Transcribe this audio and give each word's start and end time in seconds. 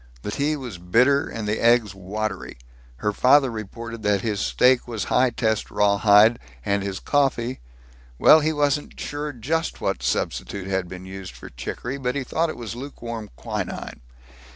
The 0.23 0.31
tea 0.31 0.55
was 0.55 0.79
bitter 0.79 1.27
and 1.29 1.47
the 1.47 1.63
eggs 1.63 1.93
watery. 1.93 2.57
Her 2.95 3.13
father 3.13 3.51
reported 3.51 4.01
that 4.01 4.21
his 4.21 4.39
steak 4.39 4.87
was 4.87 5.03
high 5.03 5.29
test 5.29 5.69
rawhide, 5.69 6.39
and 6.65 6.81
his 6.81 6.99
coffee 6.99 7.59
well, 8.17 8.39
he 8.39 8.51
wasn't 8.51 8.99
sure 8.99 9.31
just 9.31 9.79
what 9.79 10.01
substitute 10.01 10.65
had 10.65 10.87
been 10.89 11.05
used 11.05 11.35
for 11.35 11.49
chicory, 11.51 11.99
but 11.99 12.15
he 12.15 12.23
thought 12.23 12.49
it 12.49 12.57
was 12.57 12.73
lukewarm 12.73 13.29
quinine. 13.35 14.01